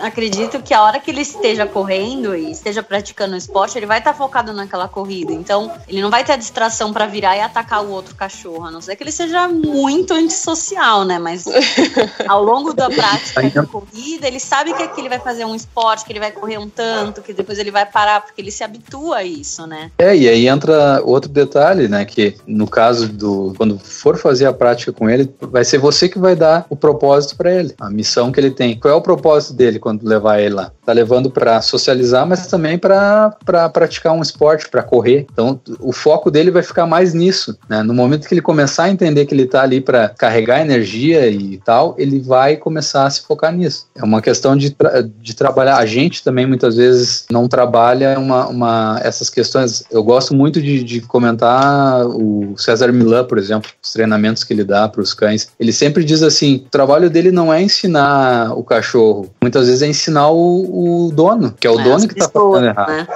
[0.00, 3.98] acredito que a hora que ele esteja correndo e esteja praticando o esporte, ele vai
[3.98, 5.32] estar focado naquela corrida.
[5.32, 8.70] Então, ele não vai ter a distração pra virar e atacar o outro cachorro, a
[8.70, 11.18] não ser que ele seja muito antissocial, né?
[11.18, 11.44] Mas
[12.26, 16.04] ao longo da prática da corrida, ele sabe que, que ele vai fazer um esporte,
[16.04, 19.18] que ele vai correr um tanto, que depois ele vai parar, porque ele se habitua
[19.18, 19.92] a isso, né?
[19.96, 22.04] É, e aí entra outro detalhe, né?
[22.04, 23.54] Que no caso do.
[23.56, 27.36] Quando for fazer a prática com ele, vai ser você que vai dar o propósito
[27.36, 28.78] para ele, a missão que ele tem.
[28.78, 30.72] Qual é o propósito dele quando levar ele lá?
[30.84, 33.36] Tá levando para socializar, mas também para
[33.72, 35.26] praticar um esporte, para correr.
[35.32, 37.82] Então, o foco dele vai ficar mais nisso, né?
[37.82, 41.58] No momento que ele começar a entender que ele tá ali para carregar energia e
[41.58, 43.86] tal, ele vai começar a se focar nisso.
[43.94, 45.76] É uma questão de, tra de trabalhar.
[45.76, 49.84] A gente também muitas vezes não trabalha uma, uma essas questões.
[49.90, 54.64] Eu gosto muito de, de comentar o César Milan, por exemplo, os treinamentos que ele
[54.64, 55.48] dá para os cães.
[55.58, 59.86] Ele sempre diz assim: o trabalho dele não é ensinar o cachorro, muitas vezes é
[59.88, 62.88] ensinar o, o dono, que é o É, dono que está fazendo errado.
[62.90, 63.06] né?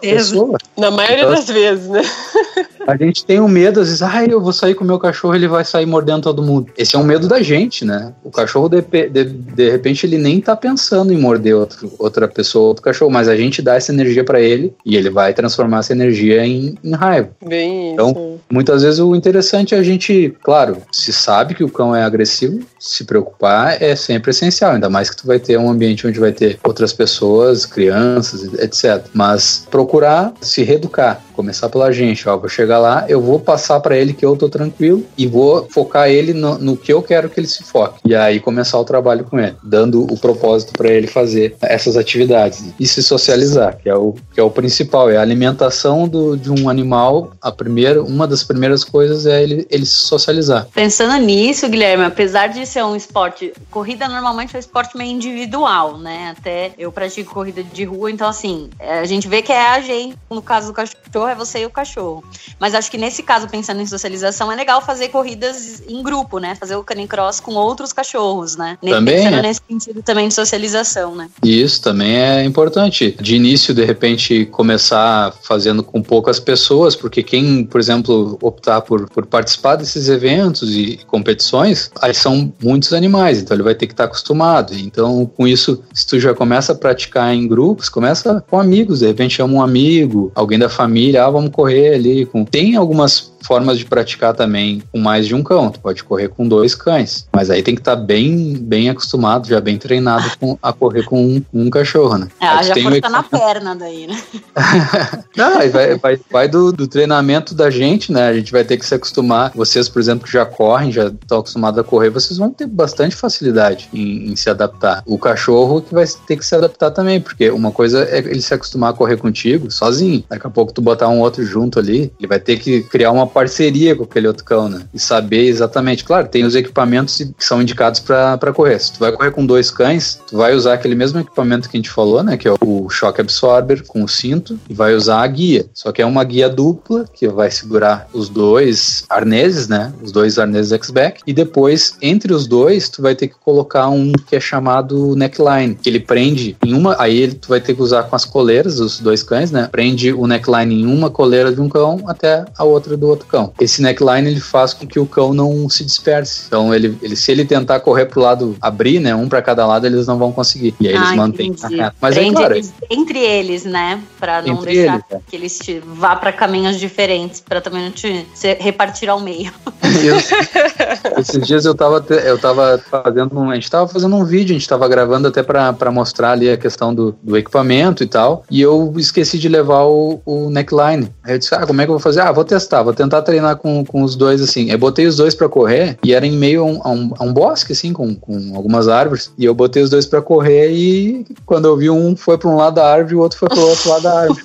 [0.00, 0.58] Pessoa.
[0.76, 2.02] Na maioria Então, das vezes, né?
[2.86, 5.34] A gente tem um medo, às vezes, ah, eu vou sair com o meu cachorro,
[5.34, 6.70] ele vai sair mordendo todo mundo.
[6.76, 8.12] Esse é um medo da gente, né?
[8.22, 12.68] O cachorro, de, de, de repente, ele nem tá pensando em morder outro, outra pessoa,
[12.68, 15.92] outro cachorro, mas a gente dá essa energia para ele e ele vai transformar essa
[15.92, 17.30] energia em, em raiva.
[17.44, 17.94] Bem isso.
[17.94, 22.02] Então, Muitas vezes o interessante é a gente, claro, se sabe que o cão é
[22.02, 26.20] agressivo, se preocupar é sempre essencial, ainda mais que tu vai ter um ambiente onde
[26.20, 29.06] vai ter outras pessoas, crianças, etc.
[29.12, 33.96] Mas procurar se reeducar, começar pela gente, ó, vou chegar lá, eu vou passar para
[33.96, 37.40] ele que eu tô tranquilo e vou focar ele no, no que eu quero que
[37.40, 38.00] ele se foque.
[38.04, 42.72] E aí começar o trabalho com ele, dando o propósito para ele fazer essas atividades
[42.78, 46.50] e se socializar, que é o que é o principal, é a alimentação do, de
[46.50, 50.66] um animal, a primeira, uma das primeiras coisas é ele, ele se socializar.
[50.74, 55.98] Pensando nisso, Guilherme, apesar de ser um esporte, corrida normalmente é um esporte meio individual,
[55.98, 56.34] né?
[56.36, 60.16] Até eu pratico corrida de rua, então assim, a gente vê que é a gente,
[60.30, 62.24] no caso do cachorro, é você e o cachorro.
[62.64, 66.54] Mas acho que nesse caso, pensando em socialização, é legal fazer corridas em grupo, né?
[66.54, 68.78] Fazer o canicross com outros cachorros, né?
[68.80, 69.42] Também pensando é.
[69.42, 71.28] nesse sentido também de socialização, né?
[71.42, 73.14] Isso também é importante.
[73.20, 79.10] De início, de repente, começar fazendo com poucas pessoas, porque quem, por exemplo, optar por,
[79.10, 83.92] por participar desses eventos e competições, aí são muitos animais, então ele vai ter que
[83.92, 84.72] estar acostumado.
[84.72, 89.06] Então, com isso, se tu já começa a praticar em grupos, começa com amigos, de
[89.06, 92.24] repente chama um amigo, alguém da família, ah, vamos correr ali.
[92.24, 92.46] Com...
[92.54, 95.70] Tem algumas formas de praticar também com mais de um cão.
[95.70, 99.60] Tu pode correr com dois cães, mas aí tem que estar bem, bem acostumado, já
[99.60, 102.28] bem treinado com, a correr com um, um cachorro, né?
[102.40, 104.22] Ah, já força na equipamento- perna daí, né?
[105.36, 108.28] Não, aí vai, vai, vai do, do treinamento da gente, né?
[108.28, 109.52] A gente vai ter que se acostumar.
[109.54, 113.16] Vocês, por exemplo, que já correm, já estão acostumados a correr, vocês vão ter bastante
[113.16, 115.02] facilidade em, em se adaptar.
[115.06, 118.54] O cachorro que vai ter que se adaptar também, porque uma coisa é ele se
[118.54, 120.24] acostumar a correr contigo sozinho.
[120.28, 123.26] Daqui a pouco tu botar um outro junto ali, ele vai ter que criar uma
[123.34, 124.86] parceria com aquele outro cão, né?
[124.94, 126.04] E saber exatamente.
[126.04, 128.78] Claro, tem os equipamentos que são indicados para correr.
[128.78, 131.78] Se tu vai correr com dois cães, tu vai usar aquele mesmo equipamento que a
[131.78, 132.36] gente falou, né?
[132.36, 135.66] Que é o shock absorber com o cinto e vai usar a guia.
[135.74, 139.92] Só que é uma guia dupla que vai segurar os dois arneses, né?
[140.00, 141.22] Os dois arneses X-Back.
[141.26, 145.74] E depois, entre os dois, tu vai ter que colocar um que é chamado neckline,
[145.74, 146.96] que ele prende em uma.
[147.00, 149.68] Aí ele, tu vai ter que usar com as coleiras dos dois cães, né?
[149.72, 153.52] Prende o neckline em uma coleira de um cão até a outra do outro cão.
[153.60, 156.44] Esse neckline ele faz com que o cão não se disperse.
[156.46, 159.14] Então, ele, ele se ele tentar correr pro lado, abrir, né?
[159.14, 160.74] Um para cada lado, eles não vão conseguir.
[160.80, 161.76] E aí eles Ah, mantêm a entendi.
[161.76, 161.94] reta.
[162.00, 164.00] Mas é Prende claro, eles entre eles, né?
[164.18, 165.18] Pra não deixar eles, é.
[165.28, 168.26] que eles te vá pra caminhos diferentes, pra também não te
[168.60, 169.52] repartir ao meio.
[170.02, 170.16] Eu-
[171.18, 174.58] esses dias eu tava, eu tava fazendo um, a gente tava fazendo um vídeo, a
[174.58, 178.44] gente tava gravando até pra pra mostrar ali a questão do, do equipamento e tal,
[178.50, 181.10] e eu esqueci de levar o, o neckline.
[181.22, 182.20] Aí eu disse, ah, como é que eu vou fazer?
[182.20, 184.70] Ah, vou testar, vou tentar treinar com, com os dois assim.
[184.70, 187.24] Aí botei os dois pra correr e era em meio a um, a um, a
[187.24, 191.26] um bosque assim, com, com algumas árvores, e eu botei os dois pra correr e
[191.46, 193.60] quando eu vi um foi pra um lado da árvore e o outro foi pro
[193.60, 194.44] outro lado da árvore.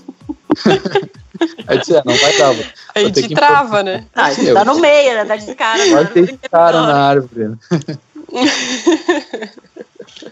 [1.68, 2.56] Aí eu disse, é, não vai dar,
[2.96, 4.06] Aí te trava, né?
[4.14, 5.26] Ah, Eu- tá no meio, né?
[5.26, 5.78] Tá de cara.
[5.90, 6.10] Vai né?
[6.14, 7.52] ter cara na árvore.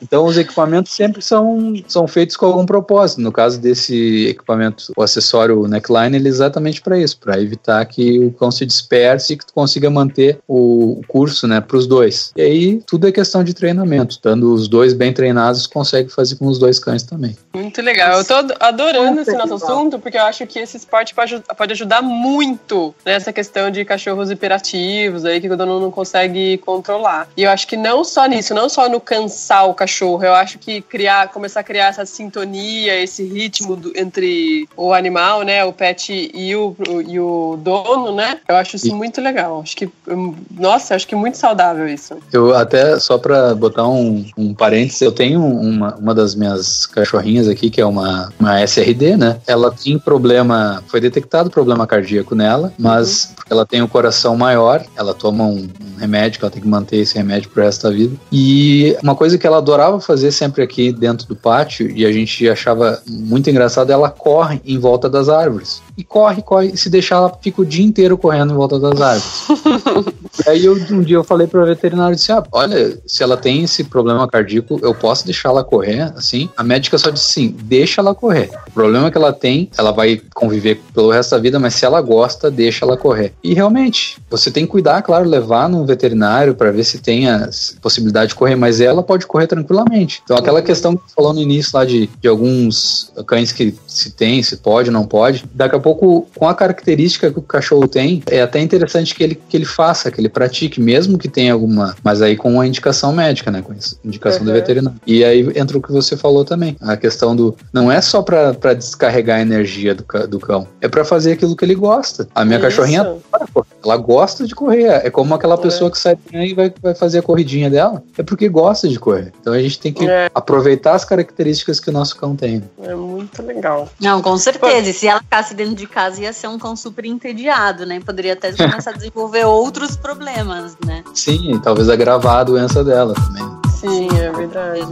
[0.01, 3.21] Então os equipamentos sempre são, são feitos com algum propósito.
[3.21, 8.19] No caso desse equipamento, o acessório neckline, ele é exatamente para isso, para evitar que
[8.19, 12.31] o cão se disperse e que tu consiga manter o curso, né, para os dois.
[12.35, 14.15] E aí tudo é questão de treinamento.
[14.15, 17.37] Estando os dois bem treinados, consegue fazer com os dois cães também.
[17.53, 18.17] Muito legal.
[18.17, 22.93] Eu tô adorando esse nosso assunto, porque eu acho que esse esporte pode ajudar muito
[23.05, 27.27] nessa questão de cachorros hiperativos aí que o dono não consegue controlar.
[27.35, 30.57] E eu acho que não só nisso, não só no cansar o cachorro, eu acho
[30.59, 35.71] que criar, começar a criar essa sintonia, esse ritmo do- entre o animal, né, o
[35.71, 36.75] pet e o,
[37.07, 38.39] e o dono, né?
[38.47, 39.61] Eu acho isso E- muito legal.
[39.61, 42.17] Acho que, hum, nossa, acho que é muito saudável isso.
[42.33, 47.47] Eu até, só para botar um, um parênteses, eu tenho uma, uma das minhas cachorrinhas
[47.47, 49.39] aqui, que é uma, uma SRD, né?
[49.47, 54.83] Ela tem problema, foi detectado problema cardíaco nela, mas porque ela tem o coração maior,
[54.95, 58.15] ela toma um, um remédio, ela tem que manter esse remédio pro resto da vida.
[58.31, 62.47] E uma coisa que ela adorava fazer sempre aqui dentro do pátio, e a gente
[62.49, 65.81] achava muito engraçado, ela corre em volta das árvores.
[65.97, 69.01] E corre, corre, e se deixar, ela fica o dia inteiro correndo em volta das
[69.01, 69.47] árvores.
[70.45, 73.63] Aí eu, um dia eu falei para o veterinário, disse, ah, olha, se ela tem
[73.63, 76.49] esse problema cardíaco, eu posso deixar ela correr, assim?
[76.55, 78.49] A médica só disse sim, deixa ela correr.
[78.67, 82.01] O problema que ela tem, ela vai conviver pelo resto da vida, mas se ela
[82.01, 83.33] gosta, deixa ela correr.
[83.43, 87.49] E realmente, você tem que cuidar, claro, levar no veterinário para ver se tem a
[87.81, 90.21] possibilidade de correr, mas ela pode correr tranquilamente.
[90.23, 94.11] Então aquela questão que você falou no início lá de, de alguns cães que se
[94.11, 98.21] tem, se pode, não pode, daqui a pouco, com a característica que o cachorro tem,
[98.27, 101.95] é até interessante que ele, que ele faça, que ele pratique, mesmo que tenha alguma,
[102.03, 103.73] mas aí com a indicação médica, né, com
[104.03, 104.53] indicação do Uhum.
[104.55, 104.99] veterinário.
[105.05, 108.73] E aí entra o que você falou também, a questão do, não é só para
[108.73, 112.27] descarregar a energia do, do cão, é para fazer aquilo que ele gosta.
[112.35, 112.67] A minha Isso.
[112.67, 113.67] cachorrinha adora correr.
[113.83, 114.83] Ela gosta de correr.
[115.05, 115.57] É como aquela É.
[115.57, 118.03] pessoa que sai e vai, vai fazer a corridinha dela.
[118.17, 119.31] É porque gosta de correr.
[119.39, 120.29] Então a gente tem que É.
[120.33, 122.61] aproveitar as características que o nosso cão tem.
[122.83, 123.89] É muito legal.
[123.99, 124.89] Não, com certeza.
[124.89, 127.99] E se ela ficasse dentro de casa, ia ser um cão super entediado, né?
[127.99, 131.03] Poderia até começar a desenvolver outros problemas, né?
[131.13, 133.57] Sim, e talvez agravar a doença dela também.
[133.71, 134.87] Sim, é verdade.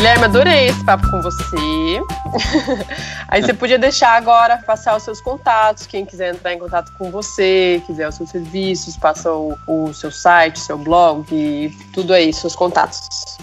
[0.00, 2.02] Guilherme, adorei esse papo com você.
[3.28, 7.10] Aí você podia deixar agora, passar os seus contatos, quem quiser entrar em contato com
[7.10, 12.56] você, quiser os seus serviços, passa o, o seu site, seu blog, tudo aí, seus
[12.56, 13.36] contatos.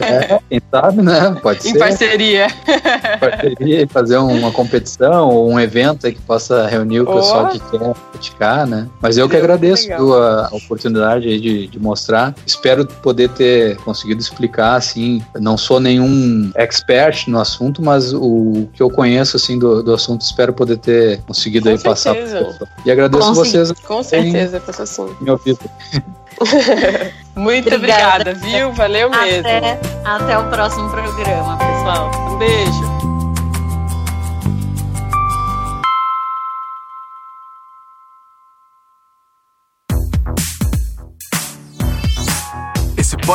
[0.00, 1.36] É, quem sabe, né?
[1.42, 1.78] Pode em ser.
[1.78, 2.46] parceria.
[3.20, 7.16] parceria e fazer uma competição ou um evento aí que possa reunir o Boa.
[7.20, 8.86] pessoal que quer praticar, né?
[9.00, 12.34] Mas eu que agradeço a oportunidade aí de, de mostrar.
[12.46, 18.82] Espero poder ter conseguido explicar, assim, não sou nenhum expert no assunto, mas o que
[18.82, 22.44] eu conheço, assim, do, do assunto, espero poder ter conseguido Com aí passar certeza.
[22.44, 22.68] pessoal.
[22.84, 23.50] E agradeço Consegui.
[23.50, 25.16] vocês Com certeza, foi assim.
[25.20, 25.60] me ouvido.
[27.34, 28.30] Muito Obrigada.
[28.30, 28.72] obrigada, viu?
[28.72, 29.40] Valeu mesmo.
[29.40, 32.10] Até, até o próximo programa, pessoal.
[32.32, 33.17] Um beijo.